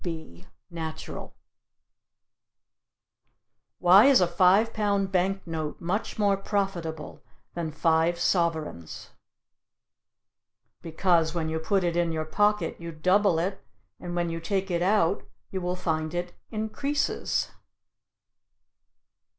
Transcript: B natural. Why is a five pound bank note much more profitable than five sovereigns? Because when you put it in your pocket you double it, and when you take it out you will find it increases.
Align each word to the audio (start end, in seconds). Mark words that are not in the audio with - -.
B 0.03 0.47
natural. 0.71 1.35
Why 3.77 4.05
is 4.05 4.19
a 4.19 4.25
five 4.25 4.73
pound 4.73 5.11
bank 5.11 5.45
note 5.45 5.79
much 5.79 6.17
more 6.17 6.37
profitable 6.37 7.21
than 7.53 7.71
five 7.71 8.17
sovereigns? 8.19 9.11
Because 10.81 11.35
when 11.35 11.49
you 11.49 11.59
put 11.59 11.83
it 11.83 11.95
in 11.95 12.11
your 12.11 12.25
pocket 12.25 12.77
you 12.81 12.91
double 12.91 13.37
it, 13.37 13.63
and 13.99 14.15
when 14.15 14.31
you 14.31 14.39
take 14.39 14.71
it 14.71 14.81
out 14.81 15.21
you 15.51 15.61
will 15.61 15.75
find 15.75 16.15
it 16.15 16.33
increases. 16.49 17.51